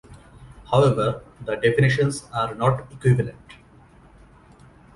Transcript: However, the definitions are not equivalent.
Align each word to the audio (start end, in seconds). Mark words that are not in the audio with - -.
However, 0.71 1.21
the 1.45 1.57
definitions 1.57 2.27
are 2.33 2.55
not 2.55 2.91
equivalent. 2.91 3.35